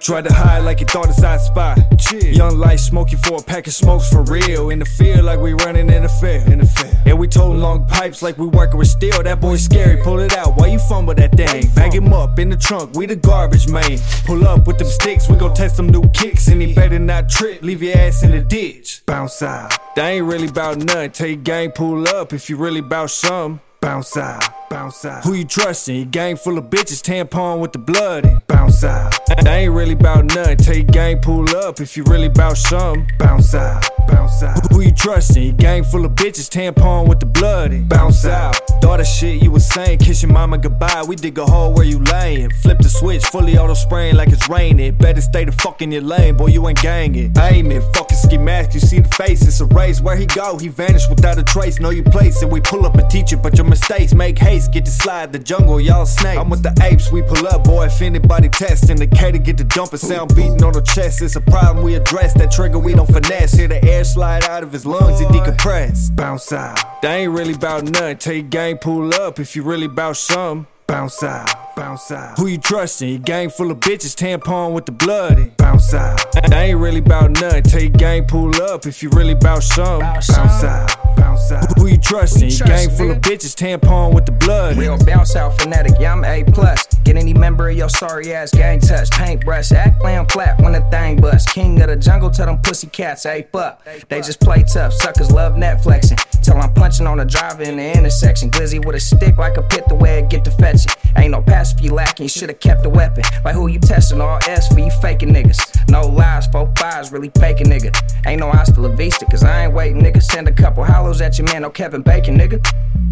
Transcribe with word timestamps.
Tried 0.00 0.24
to 0.24 0.32
hide 0.32 0.60
like 0.60 0.80
you 0.80 0.86
thought 0.86 1.10
it's 1.10 1.22
hot 1.22 1.40
spot. 1.40 1.78
Chill. 1.98 2.24
Young 2.24 2.58
life 2.58 2.80
smoking 2.80 3.18
for 3.18 3.36
a 3.36 3.42
pack 3.42 3.66
of 3.66 3.74
smokes 3.74 4.08
for 4.08 4.22
real. 4.22 4.70
In 4.70 4.78
the 4.78 4.86
field 4.86 5.24
like 5.26 5.38
we 5.38 5.52
running 5.52 5.90
in 5.90 6.04
the 6.04 6.08
fair. 6.08 6.40
In 6.50 6.58
the 6.58 6.64
fair. 6.64 7.02
And 7.04 7.18
we 7.18 7.28
toting 7.28 7.60
long 7.60 7.86
pipes 7.86 8.22
like 8.22 8.38
we 8.38 8.46
working 8.46 8.78
with 8.78 8.88
steel. 8.88 9.22
That 9.22 9.42
boy 9.42 9.56
scary, 9.56 10.02
pull 10.02 10.18
it 10.20 10.34
out. 10.34 10.56
Why 10.56 10.68
you 10.68 10.78
fumble 10.78 11.14
that 11.16 11.32
thing? 11.32 11.68
Bag 11.74 11.92
him 11.94 12.14
up 12.14 12.38
in 12.38 12.48
the 12.48 12.56
trunk, 12.56 12.94
we 12.94 13.04
the 13.04 13.16
garbage 13.16 13.68
man. 13.68 13.98
Pull 14.24 14.48
up 14.48 14.66
with 14.66 14.78
them 14.78 14.88
sticks, 14.88 15.28
we 15.28 15.36
gon' 15.36 15.54
test 15.54 15.76
them 15.76 15.88
new 15.88 16.08
kicks. 16.10 16.48
And 16.48 16.62
he 16.62 16.72
better 16.72 16.98
not 16.98 17.28
trip, 17.28 17.60
leave 17.62 17.82
your 17.82 17.98
ass 17.98 18.22
in 18.22 18.30
the 18.30 18.40
ditch. 18.40 19.02
Bounce 19.04 19.42
out. 19.42 19.76
They 19.96 20.16
ain't 20.16 20.26
really 20.26 20.48
about 20.48 20.78
nothing. 20.78 21.10
Tell 21.10 21.26
your 21.26 21.36
gang 21.36 21.72
pull 21.72 22.08
up 22.08 22.32
if 22.32 22.48
you 22.48 22.56
really 22.56 22.80
about 22.80 23.10
something. 23.10 23.60
Bounce 23.80 24.16
out, 24.16 24.44
bounce 24.70 25.04
out. 25.04 25.24
Who 25.24 25.34
you 25.34 25.44
trusting? 25.44 25.96
Your 25.96 26.04
gang 26.06 26.36
full 26.36 26.56
of 26.56 26.66
bitches, 26.66 27.02
tampon 27.02 27.58
with 27.58 27.72
the 27.72 27.78
blood 27.78 28.24
in. 28.24 28.40
Bounce 28.46 28.82
out. 28.84 29.12
They 29.42 29.64
ain't 29.64 29.72
really 29.74 29.92
about 29.92 30.24
nothing. 30.24 30.56
Tell 30.56 30.76
your 30.76 30.86
gang 30.86 31.18
pull 31.20 31.54
up 31.56 31.80
if 31.80 31.96
you 31.96 32.04
really 32.04 32.28
about 32.28 32.56
something. 32.56 33.06
Bounce 33.18 33.54
out, 33.54 33.84
bounce 34.08 34.42
out. 34.42 34.70
Who 34.72 34.80
you 34.80 34.92
trusting? 34.92 35.42
Your 35.42 35.52
gang 35.56 35.84
full 35.84 36.04
of 36.04 36.12
bitches, 36.12 36.48
tampon 36.48 37.08
with 37.08 37.20
the 37.20 37.26
blood 37.26 37.72
in. 37.72 37.86
Bounce 37.88 38.24
out. 38.24 38.56
Thought 38.80 38.98
that 38.98 39.06
shit 39.06 39.42
you 39.42 39.50
was 39.50 39.66
saying, 39.66 39.98
kiss 39.98 40.22
your 40.22 40.32
mama 40.32 40.56
goodbye. 40.56 41.04
We 41.06 41.16
dig 41.16 41.36
a 41.38 41.44
hole 41.44 41.74
where 41.74 41.84
you 41.84 41.98
laying. 41.98 42.50
Flip 42.62 42.78
the 42.78 42.88
switch, 42.88 43.24
fully 43.26 43.58
auto 43.58 43.74
spraying 43.74 44.14
like 44.14 44.28
it's 44.28 44.48
raining. 44.48 44.94
Better 44.94 45.20
stay 45.20 45.44
the 45.44 45.52
fuck 45.52 45.82
in 45.82 45.90
your 45.90 46.02
lane, 46.02 46.36
boy, 46.36 46.46
you 46.46 46.66
ain't 46.68 46.80
gangin'. 46.80 47.36
Aiming, 47.38 47.82
fucking 48.30 48.40
schematic, 48.40 48.74
you 48.74 48.80
see 48.80 49.00
the 49.00 49.08
face, 49.08 49.42
it's 49.46 49.60
a 49.60 49.66
race. 49.66 50.00
Where 50.00 50.16
he 50.16 50.26
go, 50.26 50.58
he 50.58 50.68
vanished 50.68 51.10
without 51.10 51.38
a 51.38 51.42
trace. 51.42 51.80
Know 51.80 51.90
your 51.90 52.04
place, 52.04 52.42
and 52.42 52.50
we 52.50 52.60
pull 52.60 52.86
up 52.86 52.94
and 52.94 53.08
teach 53.10 53.32
it, 53.32 53.42
but 53.42 53.56
your 53.56 53.66
mistakes 53.66 54.14
make 54.14 54.38
haste. 54.38 54.72
Get 54.72 54.84
to 54.84 54.90
slide 54.90 55.32
the 55.32 55.38
jungle, 55.38 55.80
y'all 55.80 56.06
snake. 56.06 56.38
I'm 56.38 56.50
with 56.50 56.62
the 56.62 56.74
apes, 56.82 57.10
we 57.12 57.22
pull 57.22 57.46
up, 57.46 57.64
boy. 57.64 57.86
If 57.86 58.00
anybody 58.02 58.48
test, 58.48 58.90
indicator 58.90 59.38
get 59.38 59.56
the 59.56 59.64
dumping 59.64 59.98
sound 59.98 60.34
beating 60.34 60.62
on 60.62 60.72
the 60.72 60.82
chest. 60.82 61.22
It's 61.22 61.36
a 61.36 61.40
problem 61.40 61.84
we 61.84 61.94
address. 61.94 62.34
That 62.34 62.50
trigger 62.50 62.78
we 62.78 62.94
don't 62.94 63.10
finesse. 63.10 63.52
Hear 63.52 63.68
the 63.68 63.84
air 63.84 64.04
slide 64.04 64.44
out 64.44 64.62
of 64.62 64.72
his 64.72 64.86
lungs, 64.86 65.18
he 65.18 65.26
decompress. 65.26 66.14
Bounce 66.14 66.52
out. 66.52 67.02
They 67.02 67.22
ain't 67.22 67.32
really 67.32 67.54
about 67.54 67.84
nothing. 67.84 68.18
Tell 68.18 68.34
your 68.34 68.42
gang 68.44 68.78
pull 68.78 69.14
up 69.14 69.38
if 69.38 69.56
you 69.56 69.62
really 69.62 69.86
about 69.86 70.16
something. 70.16 70.66
Bounce 70.86 71.22
out, 71.22 71.59
bounce 71.80 72.10
out. 72.10 72.38
Who 72.38 72.46
you 72.46 72.58
trusting? 72.58 73.08
Your 73.08 73.18
gang 73.20 73.48
full 73.48 73.70
of 73.70 73.80
bitches, 73.80 74.14
tampon 74.14 74.72
with 74.74 74.84
the 74.84 74.92
blood 74.92 75.38
in. 75.38 75.48
Bounce 75.56 75.94
out. 75.94 76.20
They 76.48 76.70
ain't 76.70 76.78
really 76.78 76.98
about 76.98 77.30
nothing. 77.30 77.62
Tell 77.62 77.80
your 77.80 77.90
gang 77.90 78.26
pull 78.26 78.54
up 78.62 78.86
if 78.86 79.02
you 79.02 79.08
really 79.10 79.32
about 79.32 79.62
something. 79.62 80.00
Bounce 80.00 80.30
out, 80.30 81.16
bounce 81.16 81.50
out. 81.50 81.78
Who 81.78 81.86
you 81.86 81.96
trusting? 81.96 82.50
Your 82.50 82.68
gang 82.68 82.90
full 82.90 83.10
of 83.10 83.18
bitches, 83.18 83.54
tampon 83.56 84.14
with 84.14 84.26
the 84.26 84.32
blood 84.32 84.74
in. 84.74 84.78
Real 84.78 84.98
bounce 85.04 85.34
out 85.36 85.58
fanatic, 85.58 85.94
yeah, 85.98 86.12
I'm 86.12 86.24
A 86.24 86.44
plus. 86.44 86.86
Get 87.04 87.16
any 87.16 87.32
member 87.32 87.70
of 87.70 87.76
your 87.76 87.88
sorry 87.88 88.32
ass 88.34 88.50
gang 88.50 88.80
touch. 88.80 89.10
Paintbrush, 89.12 89.72
act 89.72 90.04
lamb 90.04 90.26
flat 90.26 90.60
when 90.60 90.72
the 90.72 90.82
thing 90.90 91.18
bust. 91.18 91.48
King 91.48 91.80
of 91.80 91.88
the 91.88 91.96
jungle, 91.96 92.30
tell 92.30 92.46
them 92.46 92.58
pussy 92.58 92.88
cats 92.88 93.24
ape 93.24 93.56
up. 93.56 93.82
They 94.08 94.20
just 94.20 94.40
play 94.40 94.64
tough, 94.70 94.92
suckers 94.92 95.32
love 95.32 95.54
Netflixing. 95.54 96.18
Till 96.42 96.56
I'm 96.56 96.72
punching 96.74 97.06
on 97.06 97.18
the 97.18 97.24
driver 97.24 97.62
in 97.62 97.76
the 97.76 97.96
intersection. 97.96 98.50
Glizzy 98.50 98.84
with 98.84 98.96
a 98.96 99.00
stick 99.00 99.38
like 99.38 99.56
a 99.56 99.62
pit 99.62 99.84
the 99.88 99.94
way 99.94 100.18
it 100.18 100.28
get 100.28 100.44
to 100.44 100.50
fetching. 100.50 100.92
Ain't 101.16 101.32
no 101.32 101.42
pass 101.42 101.72
if 101.74 101.82
you 101.82 101.92
lacking, 101.92 102.24
you 102.24 102.28
should've 102.28 102.60
kept 102.60 102.84
a 102.86 102.88
weapon. 102.88 103.24
Like 103.44 103.54
who 103.54 103.68
you 103.68 103.78
testing, 103.78 104.20
all 104.20 104.38
S 104.48 104.72
for 104.72 104.80
you 104.80 104.90
faking 105.02 105.30
niggas. 105.30 105.60
No 105.90 106.02
lies, 106.06 106.46
four 106.46 106.72
fives, 106.78 107.12
really 107.12 107.30
faking 107.38 107.66
nigga. 107.66 107.94
Ain't 108.26 108.40
no 108.40 108.50
hasta 108.50 108.80
la 108.80 108.88
vista, 108.88 109.26
cause 109.26 109.44
I 109.44 109.64
ain't 109.64 109.74
waiting, 109.74 110.02
nigga. 110.02 110.22
Send 110.22 110.48
a 110.48 110.52
couple 110.52 110.84
hollows 110.84 111.20
at 111.20 111.38
your 111.38 111.46
man, 111.46 111.62
no 111.62 111.70
Kevin 111.70 112.02
Bacon, 112.02 112.38
nigga. 112.38 112.60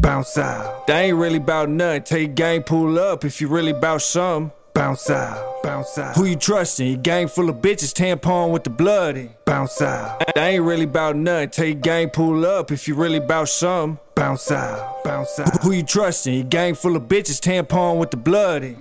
Bounce 0.00 0.36
out. 0.38 0.86
They 0.86 1.06
ain't 1.06 1.16
really 1.16 1.36
about 1.36 1.68
nothing. 1.68 2.18
Your 2.18 2.28
gang 2.28 2.62
pull 2.62 2.98
up 2.98 3.24
if 3.24 3.40
you 3.40 3.48
really 3.48 3.70
about 3.70 4.02
something. 4.02 4.52
Bounce 4.74 5.10
out, 5.10 5.62
bounce 5.62 5.98
out. 5.98 6.16
Who 6.16 6.24
you 6.24 6.36
trusting? 6.36 6.86
Your 6.86 6.96
gang 6.96 7.28
full 7.28 7.50
of 7.50 7.56
bitches, 7.56 7.92
tampon 7.92 8.52
with 8.52 8.64
the 8.64 8.70
blood 8.70 9.18
in. 9.18 9.30
Bounce 9.44 9.82
out. 9.82 10.22
They 10.34 10.54
ain't 10.54 10.64
really 10.64 10.84
about 10.84 11.14
nothing. 11.14 11.50
Tell 11.50 11.66
your 11.66 11.74
gang 11.74 12.08
pull 12.08 12.46
up 12.46 12.72
if 12.72 12.88
you 12.88 12.94
really 12.94 13.18
about 13.18 13.50
something. 13.50 13.98
Bounce 14.14 14.50
out, 14.50 15.04
bounce 15.04 15.38
out. 15.38 15.62
Who 15.62 15.72
you 15.72 15.82
trusting? 15.82 16.34
Your 16.34 16.44
gang 16.44 16.74
full 16.74 16.96
of 16.96 17.02
bitches, 17.02 17.38
tampon 17.38 17.98
with 17.98 18.12
the 18.12 18.16
blood 18.16 18.62
in. 18.62 18.76